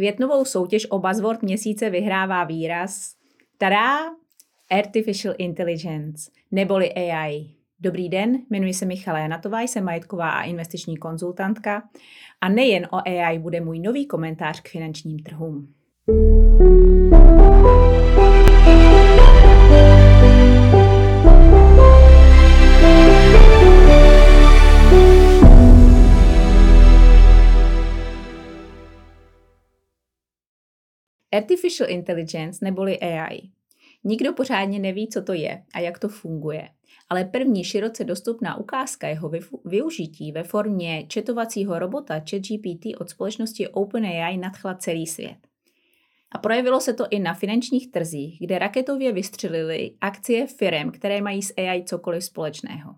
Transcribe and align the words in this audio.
Květnovou 0.00 0.44
soutěž 0.44 0.86
o 0.90 0.98
buzzword 0.98 1.42
měsíce 1.42 1.90
vyhrává 1.90 2.44
výraz 2.44 3.14
Tada! 3.58 3.98
Artificial 4.70 5.34
Intelligence, 5.38 6.30
neboli 6.50 6.92
AI. 6.92 7.50
Dobrý 7.80 8.08
den, 8.08 8.38
jmenuji 8.50 8.74
se 8.74 8.86
Michala 8.86 9.18
Janatová, 9.18 9.60
jsem 9.60 9.84
majetková 9.84 10.30
a 10.30 10.42
investiční 10.42 10.96
konzultantka 10.96 11.82
a 12.40 12.48
nejen 12.48 12.88
o 12.90 12.96
AI 13.08 13.38
bude 13.38 13.60
můj 13.60 13.78
nový 13.78 14.06
komentář 14.06 14.60
k 14.60 14.68
finančním 14.68 15.18
trhům. 15.18 15.74
Artificial 31.40 31.90
Intelligence 31.90 32.64
neboli 32.64 32.98
AI. 32.98 33.40
Nikdo 34.04 34.32
pořádně 34.32 34.78
neví, 34.78 35.08
co 35.08 35.22
to 35.22 35.32
je 35.32 35.62
a 35.74 35.80
jak 35.80 35.98
to 35.98 36.08
funguje, 36.08 36.68
ale 37.08 37.24
první 37.24 37.64
široce 37.64 38.04
dostupná 38.04 38.56
ukázka 38.56 39.08
jeho 39.08 39.30
využití 39.64 40.32
ve 40.32 40.42
formě 40.42 41.06
četovacího 41.08 41.78
robota 41.78 42.14
ChatGPT 42.14 42.86
od 42.98 43.10
společnosti 43.10 43.68
OpenAI 43.68 44.36
nadchla 44.36 44.74
celý 44.74 45.06
svět. 45.06 45.36
A 46.32 46.38
projevilo 46.38 46.80
se 46.80 46.94
to 46.94 47.04
i 47.10 47.18
na 47.18 47.34
finančních 47.34 47.90
trzích, 47.90 48.38
kde 48.40 48.58
raketově 48.58 49.12
vystřelily 49.12 49.90
akcie 50.00 50.46
firm, 50.46 50.90
které 50.90 51.20
mají 51.20 51.42
s 51.42 51.54
AI 51.56 51.84
cokoliv 51.84 52.24
společného. 52.24 52.94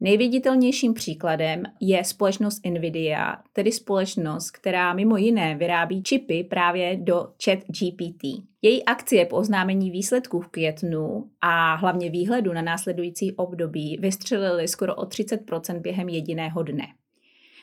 Nejviditelnějším 0.00 0.94
příkladem 0.94 1.62
je 1.80 2.04
společnost 2.04 2.66
Nvidia, 2.66 3.36
tedy 3.52 3.72
společnost, 3.72 4.50
která 4.50 4.92
mimo 4.92 5.16
jiné 5.16 5.54
vyrábí 5.54 6.02
čipy 6.02 6.44
právě 6.44 6.96
do 6.96 7.28
chat 7.44 7.58
GPT. 7.58 8.46
Její 8.62 8.84
akcie 8.84 9.26
po 9.26 9.36
oznámení 9.36 9.90
výsledků 9.90 10.40
v 10.40 10.48
květnu 10.48 11.30
a 11.40 11.74
hlavně 11.74 12.10
výhledu 12.10 12.52
na 12.52 12.62
následující 12.62 13.32
období 13.32 13.98
vystřelily 14.00 14.68
skoro 14.68 14.94
o 14.94 15.04
30% 15.04 15.80
během 15.80 16.08
jediného 16.08 16.62
dne. 16.62 16.86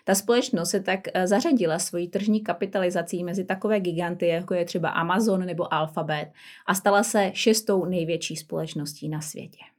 Ta 0.05 0.15
společnost 0.15 0.69
se 0.69 0.79
tak 0.79 0.99
eh, 1.13 1.27
zařadila 1.27 1.79
svojí 1.79 2.07
tržní 2.07 2.41
kapitalizací 2.41 3.23
mezi 3.23 3.45
takové 3.45 3.79
giganty, 3.79 4.27
jako 4.27 4.53
je 4.53 4.65
třeba 4.65 4.89
Amazon 4.89 5.45
nebo 5.45 5.73
Alphabet 5.73 6.31
a 6.65 6.75
stala 6.75 7.03
se 7.03 7.31
šestou 7.33 7.85
největší 7.85 8.35
společností 8.35 9.09
na 9.09 9.21
světě. 9.21 9.72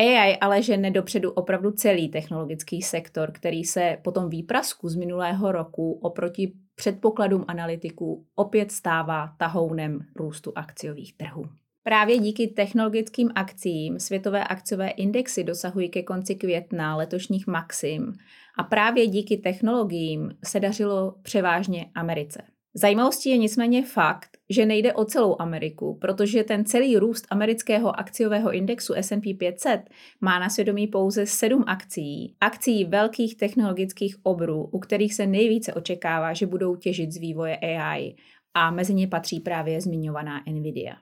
AI 0.00 0.36
ale 0.40 0.62
žene 0.62 0.90
dopředu 0.90 1.30
opravdu 1.30 1.70
celý 1.70 2.08
technologický 2.08 2.82
sektor, 2.82 3.32
který 3.32 3.64
se 3.64 3.98
po 4.02 4.12
tom 4.12 4.28
výprasku 4.28 4.88
z 4.88 4.96
minulého 4.96 5.52
roku 5.52 5.92
oproti 5.92 6.52
předpokladům 6.74 7.44
analytiků 7.48 8.26
opět 8.34 8.72
stává 8.72 9.34
tahounem 9.38 9.98
růstu 10.16 10.52
akciových 10.54 11.16
trhů. 11.16 11.44
Právě 11.82 12.18
díky 12.18 12.46
technologickým 12.48 13.30
akcím 13.34 14.00
světové 14.00 14.44
akciové 14.44 14.88
indexy 14.88 15.44
dosahují 15.44 15.88
ke 15.88 16.02
konci 16.02 16.34
května 16.34 16.96
letošních 16.96 17.46
maxim 17.46 18.12
a 18.58 18.62
právě 18.62 19.06
díky 19.06 19.36
technologiím 19.36 20.30
se 20.44 20.60
dařilo 20.60 21.14
převážně 21.22 21.86
Americe. 21.94 22.42
Zajímavostí 22.74 23.30
je 23.30 23.36
nicméně 23.36 23.86
fakt, 23.86 24.28
že 24.50 24.66
nejde 24.66 24.92
o 24.92 25.04
celou 25.04 25.36
Ameriku, 25.38 25.98
protože 26.00 26.44
ten 26.44 26.64
celý 26.64 26.96
růst 26.96 27.26
amerického 27.30 28.00
akciového 28.00 28.52
indexu 28.52 28.94
S&P 28.94 29.34
500 29.34 29.80
má 30.20 30.38
na 30.38 30.50
svědomí 30.50 30.86
pouze 30.86 31.26
sedm 31.26 31.64
akcí, 31.66 32.36
akcí 32.40 32.84
velkých 32.84 33.36
technologických 33.36 34.16
obrů, 34.22 34.64
u 34.72 34.78
kterých 34.78 35.14
se 35.14 35.26
nejvíce 35.26 35.74
očekává, 35.74 36.32
že 36.32 36.46
budou 36.46 36.76
těžit 36.76 37.12
z 37.12 37.16
vývoje 37.16 37.56
AI 37.56 38.14
a 38.54 38.70
mezi 38.70 38.94
ně 38.94 39.08
patří 39.08 39.40
právě 39.40 39.80
zmiňovaná 39.80 40.42
Nvidia. 40.46 40.94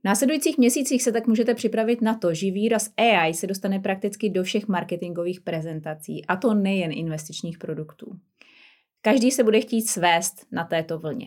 V 0.00 0.04
následujících 0.04 0.58
měsících 0.58 1.02
se 1.02 1.12
tak 1.12 1.26
můžete 1.26 1.54
připravit 1.54 2.02
na 2.02 2.14
to, 2.14 2.34
že 2.34 2.50
výraz 2.50 2.90
AI 2.96 3.34
se 3.34 3.46
dostane 3.46 3.80
prakticky 3.80 4.30
do 4.30 4.42
všech 4.42 4.68
marketingových 4.68 5.40
prezentací, 5.40 6.26
a 6.26 6.36
to 6.36 6.54
nejen 6.54 6.92
investičních 6.92 7.58
produktů. 7.58 8.06
Každý 9.04 9.30
se 9.30 9.44
bude 9.44 9.60
chtít 9.60 9.88
svést 9.88 10.46
na 10.52 10.64
této 10.64 10.98
vlně. 10.98 11.26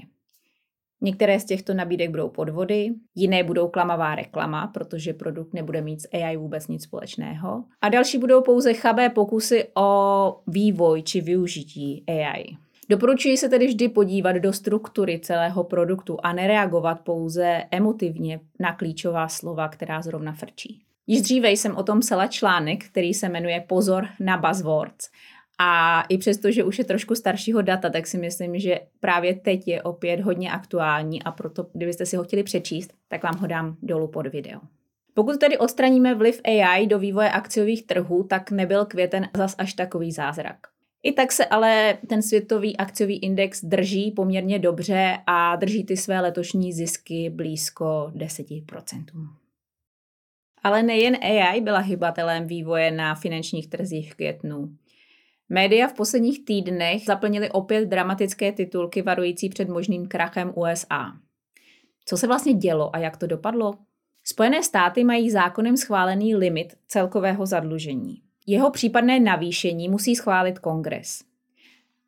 Některé 1.01 1.39
z 1.39 1.45
těchto 1.45 1.73
nabídek 1.73 2.09
budou 2.09 2.29
podvody, 2.29 2.93
jiné 3.15 3.43
budou 3.43 3.67
klamavá 3.67 4.15
reklama, 4.15 4.67
protože 4.67 5.13
produkt 5.13 5.53
nebude 5.53 5.81
mít 5.81 6.01
s 6.01 6.07
AI 6.13 6.37
vůbec 6.37 6.67
nic 6.67 6.83
společného. 6.83 7.63
A 7.81 7.89
další 7.89 8.17
budou 8.17 8.41
pouze 8.41 8.73
chabé 8.73 9.09
pokusy 9.09 9.67
o 9.77 10.39
vývoj 10.47 11.01
či 11.01 11.21
využití 11.21 12.03
AI. 12.07 12.57
Doporučuji 12.89 13.37
se 13.37 13.49
tedy 13.49 13.67
vždy 13.67 13.89
podívat 13.89 14.35
do 14.35 14.53
struktury 14.53 15.19
celého 15.19 15.63
produktu 15.63 16.17
a 16.23 16.33
nereagovat 16.33 16.99
pouze 16.99 17.63
emotivně 17.71 18.39
na 18.59 18.75
klíčová 18.75 19.27
slova, 19.27 19.67
která 19.69 20.01
zrovna 20.01 20.33
frčí. 20.33 20.81
Již 21.07 21.21
dříve 21.21 21.51
jsem 21.51 21.75
o 21.75 21.83
tom 21.83 21.99
psala 21.99 22.27
článek, 22.27 22.85
který 22.85 23.13
se 23.13 23.29
jmenuje 23.29 23.63
Pozor 23.67 24.07
na 24.19 24.37
buzzwords 24.37 25.09
a 25.59 26.01
i 26.09 26.17
přesto, 26.17 26.51
že 26.51 26.63
už 26.63 26.79
je 26.79 26.85
trošku 26.85 27.15
staršího 27.15 27.61
data, 27.61 27.89
tak 27.89 28.07
si 28.07 28.17
myslím, 28.17 28.59
že 28.59 28.79
právě 28.99 29.35
teď 29.35 29.67
je 29.67 29.81
opět 29.81 30.21
hodně 30.21 30.51
aktuální 30.51 31.23
a 31.23 31.31
proto, 31.31 31.67
kdybyste 31.73 32.05
si 32.05 32.17
ho 32.17 32.23
chtěli 32.23 32.43
přečíst, 32.43 32.93
tak 33.07 33.23
vám 33.23 33.37
ho 33.37 33.47
dám 33.47 33.77
dolů 33.81 34.07
pod 34.07 34.27
video. 34.27 34.59
Pokud 35.13 35.39
tedy 35.39 35.57
odstraníme 35.57 36.15
vliv 36.15 36.41
AI 36.45 36.87
do 36.87 36.99
vývoje 36.99 37.29
akciových 37.29 37.85
trhů, 37.85 38.23
tak 38.23 38.51
nebyl 38.51 38.85
květen 38.85 39.29
zas 39.37 39.55
až 39.57 39.73
takový 39.73 40.11
zázrak. 40.11 40.57
I 41.03 41.11
tak 41.11 41.31
se 41.31 41.45
ale 41.45 41.97
ten 42.09 42.21
světový 42.21 42.77
akciový 42.77 43.17
index 43.17 43.65
drží 43.65 44.11
poměrně 44.11 44.59
dobře 44.59 45.17
a 45.27 45.55
drží 45.55 45.85
ty 45.85 45.97
své 45.97 46.19
letošní 46.19 46.73
zisky 46.73 47.29
blízko 47.29 48.11
10%. 48.15 49.03
Ale 50.63 50.83
nejen 50.83 51.17
AI 51.21 51.61
byla 51.61 51.79
hybatelem 51.79 52.47
vývoje 52.47 52.91
na 52.91 53.15
finančních 53.15 53.67
trzích 53.67 54.13
v 54.13 54.15
květnu. 54.15 54.69
Média 55.49 55.87
v 55.87 55.93
posledních 55.93 56.45
týdnech 56.45 57.03
zaplnily 57.05 57.51
opět 57.51 57.85
dramatické 57.85 58.51
titulky 58.51 59.01
varující 59.01 59.49
před 59.49 59.69
možným 59.69 60.07
krachem 60.07 60.53
USA. 60.55 61.11
Co 62.05 62.17
se 62.17 62.27
vlastně 62.27 62.53
dělo 62.53 62.95
a 62.95 62.99
jak 62.99 63.17
to 63.17 63.27
dopadlo? 63.27 63.73
Spojené 64.23 64.63
státy 64.63 65.03
mají 65.03 65.31
zákonem 65.31 65.77
schválený 65.77 66.35
limit 66.35 66.73
celkového 66.87 67.45
zadlužení. 67.45 68.21
Jeho 68.47 68.71
případné 68.71 69.19
navýšení 69.19 69.89
musí 69.89 70.15
schválit 70.15 70.59
kongres. 70.59 71.23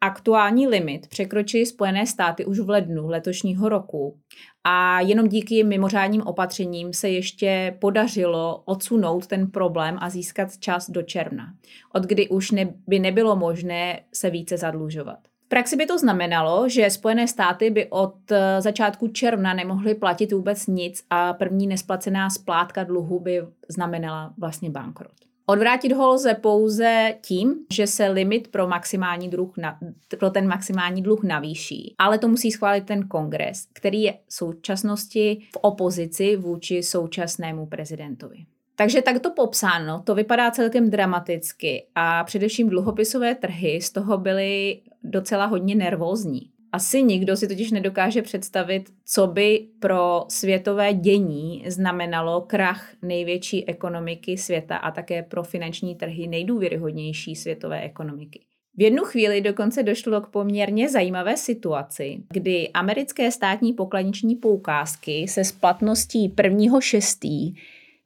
Aktuální 0.02 0.68
limit 0.68 1.08
překročí 1.08 1.66
Spojené 1.66 2.08
státy 2.08 2.46
už 2.46 2.59
v 2.59 2.69
lednu 2.69 3.08
letošního 3.08 3.69
roku 3.69 4.19
a 4.63 5.00
jenom 5.00 5.28
díky 5.28 5.63
mimořádním 5.63 6.22
opatřením 6.22 6.94
se 6.94 7.09
ještě 7.09 7.78
podařilo 7.80 8.62
odsunout 8.66 9.28
ten 9.28 9.52
problém 9.52 9.97
a 10.02 10.09
získat 10.09 10.57
čas 10.57 10.90
do 10.90 11.02
června, 11.02 11.53
od 11.94 12.03
kdy 12.03 12.30
už 12.30 12.52
ne, 12.52 12.74
by 12.88 13.00
nebylo 13.00 13.36
možné 13.36 14.00
se 14.13 14.30
více 14.30 14.57
zadlužovat. 14.57 15.19
V 15.46 15.50
praxi 15.50 15.75
by 15.75 15.86
to 15.86 15.97
znamenalo, 15.97 16.69
že 16.69 16.90
Spojené 16.90 17.28
státy 17.28 17.69
by 17.69 17.88
od 17.90 18.31
eh, 18.31 18.62
začátku 18.62 19.07
června 19.07 19.53
nemohly 19.53 19.96
platit 19.96 20.31
vůbec 20.31 20.68
nic 20.68 21.03
a 21.09 21.34
první 21.34 21.68
nesplacená 21.68 22.30
splátka 22.30 22.84
dluhu 22.84 23.19
by 23.19 23.41
znamenala 23.69 24.34
vlastně 24.38 24.69
bankrot. 24.69 25.26
Odvrátit 25.50 25.94
ho 25.94 26.08
lze 26.08 26.34
pouze 26.34 27.13
tím, 27.22 27.56
že 27.74 27.88
se 27.88 28.08
limit 28.08 28.47
pro, 28.47 28.68
maximální 28.68 29.30
dluh 29.30 29.58
na, 29.58 29.80
pro 30.19 30.30
ten 30.30 30.47
maximální 30.47 31.02
dluh 31.02 31.24
navýší, 31.24 31.96
ale 31.97 32.19
to 32.19 32.28
musí 32.28 32.52
schválit 32.52 32.85
ten 32.85 33.08
kongres, 33.08 33.68
který 33.74 34.02
je 34.02 34.13
v 34.28 34.34
současnosti 34.34 35.40
v 35.53 35.57
opozici 35.62 36.36
vůči 36.36 36.84
současnému 36.84 37.66
prezidentovi. 37.66 38.38
Takže 38.75 39.02
takto 39.02 39.31
popsáno, 39.31 40.02
to 40.06 40.16
vypadá 40.16 40.52
celkem 40.52 40.90
dramaticky 40.90 41.88
a 41.96 42.24
především 42.24 42.69
dluhopisové 42.69 43.36
trhy 43.36 43.81
z 43.81 43.91
toho 43.91 44.18
byly 44.18 44.81
docela 45.03 45.46
hodně 45.46 45.75
nervózní. 45.75 46.52
Asi 46.77 47.03
nikdo 47.03 47.38
si 47.38 47.47
totiž 47.47 47.71
nedokáže 47.71 48.21
představit, 48.21 48.89
co 49.06 49.27
by 49.27 49.68
pro 49.79 50.25
světové 50.27 50.94
dění 50.94 51.63
znamenalo 51.68 52.41
krach 52.41 52.94
největší 53.01 53.68
ekonomiky 53.68 54.38
světa 54.38 54.77
a 54.77 54.91
také 54.91 55.24
pro 55.24 55.44
finanční 55.44 55.95
trhy 55.95 56.27
nejdůvěryhodnější 56.27 57.35
světové 57.35 57.81
ekonomiky. 57.81 58.41
V 58.75 58.81
jednu 58.81 59.03
chvíli 59.03 59.41
dokonce 59.41 59.83
došlo 59.83 60.21
k 60.21 60.27
poměrně 60.27 60.89
zajímavé 60.89 61.38
situaci, 61.38 62.24
kdy 62.33 62.69
americké 62.69 63.31
státní 63.31 63.73
pokladniční 63.73 64.35
poukázky 64.35 65.27
se 65.27 65.44
splatností 65.44 66.30
1.6 66.30 67.56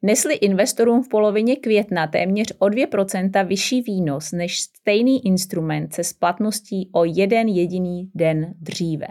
nesli 0.02 0.34
investorům 0.34 1.02
v 1.02 1.08
polovině 1.08 1.56
května 1.56 2.06
téměř 2.06 2.52
o 2.58 2.66
2% 2.66 3.46
vyšší 3.46 3.82
výnos 3.82 4.32
než 4.32 4.60
stejný 4.60 5.26
instrument 5.26 5.94
se 5.94 6.04
splatností 6.04 6.90
o 6.92 7.04
jeden 7.04 7.48
jediný 7.48 8.10
den 8.14 8.54
dříve. 8.60 9.06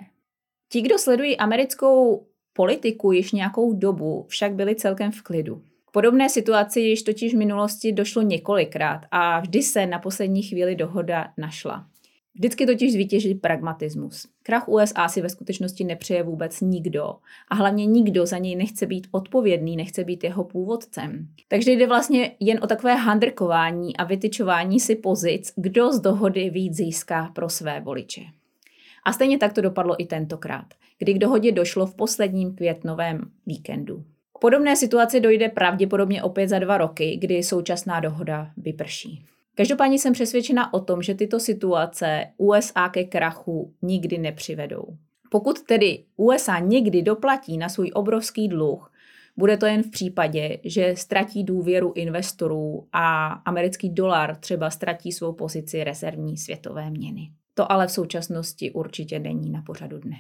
Ti, 0.72 0.82
kdo 0.82 0.98
sledují 0.98 1.38
americkou 1.38 2.26
politiku 2.54 3.12
již 3.12 3.32
nějakou 3.32 3.74
dobu, 3.74 4.26
však 4.28 4.54
byli 4.54 4.76
celkem 4.76 5.12
v 5.12 5.22
klidu. 5.22 5.62
K 5.86 5.92
podobné 5.92 6.30
situaci 6.30 6.80
již 6.80 7.04
totiž 7.04 7.34
v 7.34 7.38
minulosti 7.38 7.92
došlo 7.92 8.22
několikrát 8.22 9.02
a 9.12 9.40
vždy 9.40 9.62
se 9.62 9.86
na 9.86 10.00
poslední 10.00 10.44
chvíli 10.44 10.76
dohoda 10.76 11.28
našla. 11.38 11.88
Vždycky 12.36 12.66
totiž 12.66 12.94
zvítěží 12.94 13.36
pragmatismus. 13.36 14.28
Krach 14.44 14.68
USA 14.70 15.08
si 15.08 15.22
ve 15.22 15.30
skutečnosti 15.30 15.84
nepřeje 15.84 16.24
vůbec 16.24 16.62
nikdo 16.62 17.16
a 17.48 17.56
hlavně 17.56 17.86
nikdo 17.86 18.26
za 18.26 18.38
něj 18.38 18.56
nechce 18.56 18.86
být 18.86 19.08
odpovědný, 19.12 19.76
nechce 19.76 20.04
být 20.04 20.24
jeho 20.24 20.44
původcem. 20.44 21.28
Takže 21.48 21.72
jde 21.72 21.88
vlastně 21.88 22.32
jen 22.40 22.60
o 22.62 22.68
takové 22.68 22.96
handrkování 22.96 23.98
a 23.98 24.04
vytyčování 24.04 24.80
si 24.80 24.96
pozic, 24.96 25.54
kdo 25.56 25.92
z 25.92 26.00
dohody 26.00 26.50
víc 26.50 26.76
získá 26.76 27.32
pro 27.36 27.50
své 27.50 27.82
voliče. 27.82 28.22
A 29.06 29.14
stejně 29.14 29.38
tak 29.38 29.54
to 29.54 29.62
dopadlo 29.62 29.96
i 30.02 30.06
tentokrát, 30.06 30.66
kdy 31.00 31.14
k 31.14 31.20
dohodě 31.20 31.52
došlo 31.52 31.86
v 31.86 31.96
posledním 31.96 32.56
květnovém 32.56 33.22
víkendu. 33.46 34.04
K 34.34 34.40
podobné 34.40 34.76
situaci 34.76 35.20
dojde 35.20 35.50
pravděpodobně 35.50 36.24
opět 36.24 36.48
za 36.48 36.60
dva 36.60 36.78
roky, 36.78 37.18
kdy 37.22 37.44
současná 37.44 38.00
dohoda 38.00 38.52
vyprší. 38.58 39.26
Každopádně 39.56 40.00
jsem 40.00 40.14
přesvědčena 40.14 40.74
o 40.74 40.80
tom, 40.80 41.02
že 41.02 41.16
tyto 41.16 41.40
situace 41.40 42.28
USA 42.38 42.90
ke 42.90 43.04
krachu 43.04 43.74
nikdy 43.82 44.18
nepřivedou. 44.18 44.98
Pokud 45.30 45.62
tedy 45.62 46.04
USA 46.18 46.60
někdy 46.60 47.02
doplatí 47.02 47.58
na 47.58 47.70
svůj 47.70 47.92
obrovský 47.94 48.48
dluh, 48.48 48.92
bude 49.38 49.58
to 49.58 49.66
jen 49.66 49.84
v 49.84 49.92
případě, 49.92 50.60
že 50.64 50.94
ztratí 50.98 51.44
důvěru 51.44 51.94
investorů 51.96 52.88
a 52.94 53.28
americký 53.28 53.90
dolar 53.90 54.36
třeba 54.36 54.70
ztratí 54.70 55.12
svou 55.12 55.34
pozici 55.34 55.84
rezervní 55.84 56.38
světové 56.38 56.90
měny. 56.90 57.32
To 57.54 57.72
ale 57.72 57.88
v 57.88 57.92
současnosti 57.92 58.72
určitě 58.72 59.20
není 59.20 59.50
na 59.50 59.62
pořadu 59.62 60.00
dne. 60.00 60.16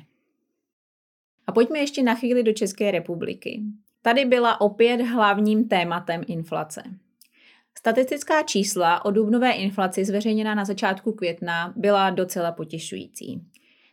A 1.47 1.51
pojďme 1.51 1.79
ještě 1.79 2.03
na 2.03 2.15
chvíli 2.15 2.43
do 2.43 2.53
České 2.53 2.91
republiky. 2.91 3.61
Tady 4.01 4.25
byla 4.25 4.61
opět 4.61 5.01
hlavním 5.01 5.67
tématem 5.67 6.21
inflace. 6.27 6.83
Statistická 7.77 8.43
čísla 8.43 9.05
o 9.05 9.11
dubnové 9.11 9.51
inflaci 9.51 10.05
zveřejněná 10.05 10.55
na 10.55 10.65
začátku 10.65 11.11
května 11.11 11.73
byla 11.75 12.09
docela 12.09 12.51
potěšující. 12.51 13.41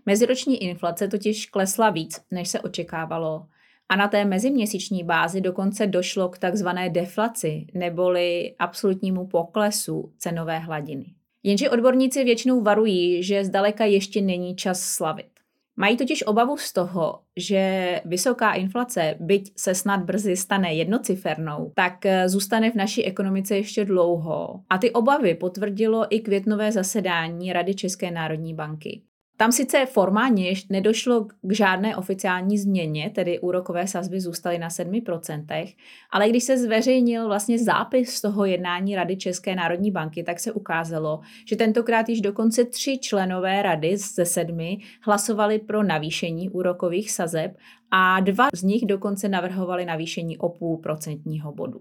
Meziroční 0.07 0.63
inflace 0.63 1.09
totiž 1.09 1.47
klesla 1.47 1.91
víc, 1.91 2.21
než 2.31 2.49
se 2.49 2.61
očekávalo, 2.61 3.47
a 3.89 3.97
na 3.97 4.09
té 4.09 4.25
meziměsíční 4.25 5.05
bázi 5.05 5.41
dokonce 5.41 5.87
došlo 5.87 6.29
k 6.29 6.39
takzvané 6.39 6.91
deflaci, 6.91 7.67
neboli 7.75 8.55
absolutnímu 8.59 9.27
poklesu 9.27 10.13
cenové 10.19 10.59
hladiny. 10.59 11.07
Jenže 11.43 11.71
odborníci 11.71 12.25
většinou 12.25 12.63
varují, 12.63 13.23
že 13.23 13.45
zdaleka 13.45 13.85
ještě 13.85 14.21
není 14.21 14.57
čas 14.57 14.81
slavit. 14.81 15.38
Mají 15.81 15.97
totiž 15.97 16.27
obavu 16.27 16.57
z 16.57 16.73
toho, 16.73 17.21
že 17.37 18.01
vysoká 18.05 18.53
inflace, 18.53 19.15
byť 19.21 19.53
se 19.57 19.75
snad 19.75 20.05
brzy 20.05 20.37
stane 20.37 20.75
jednocifernou, 20.75 21.73
tak 21.75 22.07
eh, 22.07 22.29
zůstane 22.29 22.71
v 22.71 22.75
naší 22.75 23.05
ekonomice 23.05 23.57
ještě 23.57 23.85
dlouho. 23.85 24.61
A 24.71 24.79
ty 24.79 24.91
obavy 24.91 25.35
potvrdilo 25.35 26.07
i 26.11 26.21
květnové 26.21 26.73
zasedání 26.73 27.53
Rady 27.53 27.75
České 27.75 28.11
národní 28.11 28.55
banky. 28.55 29.03
Tam 29.41 29.53
sice 29.53 29.87
formálně 29.87 30.49
ještě 30.49 30.73
nedošlo 30.73 31.25
k 31.25 31.53
žádné 31.53 31.97
oficiální 31.97 32.59
změně, 32.59 33.11
tedy 33.11 33.41
úrokové 33.41 33.87
sazby 33.87 34.21
zůstaly 34.21 34.59
na 34.59 34.69
7%, 34.69 35.75
ale 36.11 36.29
když 36.29 36.45
se 36.45 36.59
zveřejnil 36.59 37.27
vlastně 37.27 37.59
zápis 37.59 38.11
z 38.11 38.21
toho 38.21 38.45
jednání 38.45 38.97
Rady 38.97 39.17
České 39.17 39.55
národní 39.55 39.91
banky, 39.91 40.23
tak 40.23 40.41
se 40.41 40.53
ukázalo, 40.53 41.21
že 41.49 41.57
tentokrát 41.57 42.09
již 42.09 42.21
dokonce 42.21 42.65
tři 42.65 42.99
členové 42.99 43.63
rady 43.63 43.97
ze 43.97 44.25
sedmi 44.25 44.79
hlasovali 45.03 45.59
pro 45.59 45.83
navýšení 45.83 46.49
úrokových 46.51 47.11
sazeb 47.11 47.57
a 47.91 48.21
dva 48.21 48.49
z 48.55 48.63
nich 48.63 48.87
dokonce 48.87 49.29
navrhovali 49.29 49.85
navýšení 49.85 50.39
o 50.39 50.49
půl 50.49 50.77
procentního 50.77 51.53
bodu. 51.53 51.81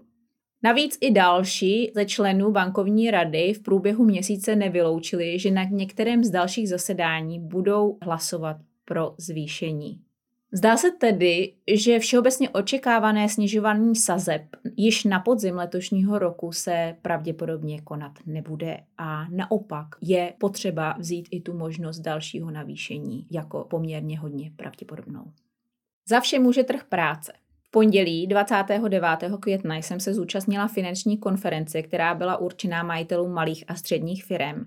Navíc 0.62 0.98
i 1.00 1.10
další 1.10 1.90
ze 1.94 2.04
členů 2.04 2.52
bankovní 2.52 3.10
rady 3.10 3.52
v 3.52 3.62
průběhu 3.62 4.04
měsíce 4.04 4.56
nevyloučili, 4.56 5.38
že 5.38 5.50
na 5.50 5.64
některém 5.64 6.24
z 6.24 6.30
dalších 6.30 6.68
zasedání 6.68 7.40
budou 7.40 7.98
hlasovat 8.02 8.56
pro 8.84 9.14
zvýšení. 9.18 10.00
Zdá 10.52 10.76
se 10.76 10.90
tedy, 10.90 11.54
že 11.74 11.98
všeobecně 11.98 12.50
očekávané 12.50 13.28
snižování 13.28 13.96
sazeb 13.96 14.42
již 14.76 15.04
na 15.04 15.20
podzim 15.20 15.56
letošního 15.56 16.18
roku 16.18 16.52
se 16.52 16.96
pravděpodobně 17.02 17.80
konat 17.80 18.12
nebude 18.26 18.80
a 18.98 19.28
naopak 19.28 19.86
je 20.00 20.32
potřeba 20.38 20.96
vzít 20.98 21.28
i 21.30 21.40
tu 21.40 21.52
možnost 21.52 21.98
dalšího 21.98 22.50
navýšení 22.50 23.26
jako 23.30 23.64
poměrně 23.70 24.18
hodně 24.18 24.52
pravděpodobnou. 24.56 25.32
Za 26.08 26.20
vše 26.20 26.38
může 26.38 26.64
trh 26.64 26.84
práce 26.84 27.32
pondělí 27.78 28.26
29. 28.26 29.02
května 29.40 29.76
jsem 29.76 30.00
se 30.00 30.14
zúčastnila 30.14 30.68
finanční 30.68 31.18
konference, 31.18 31.82
která 31.82 32.14
byla 32.14 32.36
určená 32.36 32.82
majitelům 32.82 33.32
malých 33.32 33.64
a 33.68 33.74
středních 33.74 34.24
firm. 34.24 34.64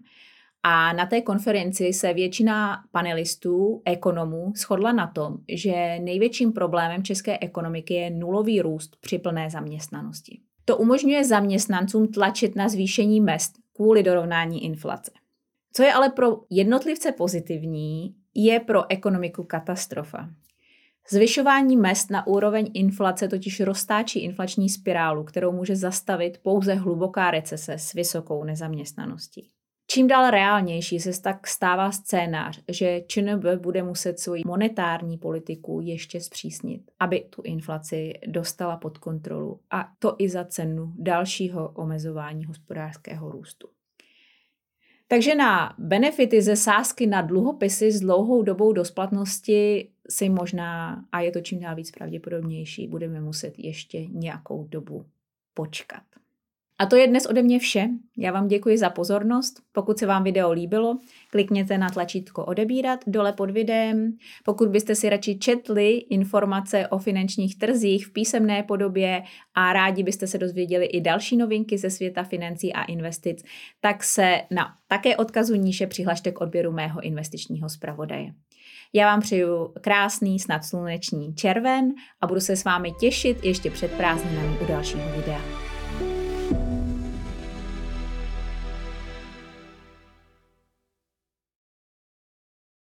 A 0.64 0.94
na 0.94 1.06
té 1.06 1.22
konferenci 1.22 1.94
se 1.94 2.14
většina 2.14 2.84
panelistů, 2.92 3.82
ekonomů, 3.86 4.54
shodla 4.56 4.92
na 4.92 5.08
tom, 5.08 5.38
že 5.50 6.00
největším 6.00 6.54
problémem 6.54 7.04
české 7.04 7.38
ekonomiky 7.40 7.94
je 7.94 8.10
nulový 8.10 8.62
růst 8.62 8.98
při 9.02 9.20
plné 9.20 9.50
zaměstnanosti. 9.50 10.40
To 10.66 10.78
umožňuje 10.78 11.26
zaměstnancům 11.26 12.08
tlačit 12.08 12.56
na 12.56 12.70
zvýšení 12.70 13.22
mest 13.22 13.54
kvůli 13.76 14.04
dorovnání 14.04 14.66
inflace. 14.66 15.12
Co 15.74 15.84
je 15.84 15.94
ale 15.94 16.10
pro 16.10 16.38
jednotlivce 16.50 17.12
pozitivní, 17.12 18.16
je 18.36 18.60
pro 18.60 18.92
ekonomiku 18.92 19.44
katastrofa. 19.44 20.30
Zvyšování 21.14 21.78
mest 21.78 22.12
na 22.12 22.28
úroveň 22.28 22.72
inflace 22.74 23.28
totiž 23.28 23.60
roztáčí 23.60 24.20
inflační 24.20 24.70
spirálu, 24.70 25.24
kterou 25.24 25.52
může 25.52 25.76
zastavit 25.76 26.38
pouze 26.44 26.74
hluboká 26.74 27.32
recese 27.32 27.74
s 27.74 27.94
vysokou 27.94 28.44
nezaměstnaností. 28.44 29.50
Čím 29.88 30.08
dál 30.08 30.30
reálnější 30.30 31.00
se 31.00 31.22
tak 31.22 31.48
stává 31.48 31.92
scénář, 31.92 32.62
že 32.68 33.02
ČNB 33.08 33.46
bude 33.62 33.84
muset 33.84 34.20
svoji 34.20 34.44
monetární 34.46 35.18
politiku 35.18 35.80
ještě 35.84 36.22
zpřísnit, 36.22 36.82
aby 37.00 37.26
tu 37.30 37.42
inflaci 37.42 38.14
dostala 38.28 38.78
pod 38.78 38.98
kontrolu 38.98 39.60
a 39.72 39.90
to 40.00 40.16
i 40.20 40.30
za 40.30 40.46
cenu 40.46 40.94
dalšího 40.96 41.70
omezování 41.70 42.46
hospodářského 42.46 43.32
růstu. 43.32 43.68
Takže 45.08 45.36
na 45.36 45.76
benefity 45.78 46.42
ze 46.42 46.56
sázky 46.56 47.08
na 47.08 47.22
dluhopisy 47.22 47.92
s 47.92 48.00
dlouhou 48.00 48.44
dobou 48.44 48.74
do 48.74 48.86
splatnosti 48.86 49.91
si 50.10 50.30
možná, 50.30 51.06
a 51.12 51.20
je 51.20 51.32
to 51.32 51.42
čím 51.42 51.60
dál 51.60 51.76
víc 51.76 51.92
pravděpodobnější, 51.92 52.88
budeme 52.88 53.22
muset 53.22 53.60
ještě 53.60 54.08
nějakou 54.08 54.68
dobu 54.68 55.06
počkat. 55.54 56.04
A 56.82 56.86
to 56.86 56.96
je 56.96 57.08
dnes 57.08 57.26
ode 57.26 57.44
mě 57.44 57.60
vše. 57.60 57.90
Já 58.18 58.32
vám 58.32 58.48
děkuji 58.48 58.78
za 58.78 58.90
pozornost. 58.90 59.62
Pokud 59.72 59.98
se 60.00 60.06
vám 60.06 60.24
video 60.24 60.52
líbilo, 60.52 60.98
klikněte 61.30 61.78
na 61.78 61.90
tlačítko 61.90 62.46
odebírat 62.46 63.00
dole 63.08 63.34
pod 63.34 63.52
videem. 63.52 64.18
Pokud 64.46 64.70
byste 64.70 64.96
si 64.96 65.10
radši 65.10 65.40
četli 65.40 65.92
informace 65.92 66.88
o 66.88 66.98
finančních 66.98 67.58
trzích 67.58 68.08
v 68.08 68.14
písemné 68.14 68.64
podobě 68.64 69.24
a 69.56 69.74
rádi 69.74 70.04
byste 70.04 70.28
se 70.28 70.38
dozvěděli 70.38 70.86
i 70.86 71.02
další 71.02 71.38
novinky 71.38 71.78
ze 71.78 71.90
světa 71.90 72.24
financí 72.24 72.74
a 72.74 72.84
investic, 72.84 73.44
tak 73.82 74.04
se 74.04 74.42
na 74.52 74.74
také 74.88 75.18
odkazu 75.18 75.56
níže 75.56 75.88
přihlašte 75.88 76.32
k 76.32 76.42
odběru 76.42 76.72
mého 76.72 77.02
investičního 77.02 77.70
zpravodaje. 77.70 78.34
Já 78.94 79.06
vám 79.06 79.22
přeju 79.22 79.74
krásný, 79.82 80.40
snad 80.40 80.66
sluneční 80.66 81.36
červen 81.36 81.94
a 82.22 82.28
budu 82.28 82.40
se 82.40 82.56
s 82.56 82.64
vámi 82.64 82.92
těšit 83.00 83.44
ještě 83.44 83.72
před 83.72 83.92
prázdninami 83.92 84.58
u 84.62 84.66
dalšího 84.66 85.12
videa. 85.16 85.71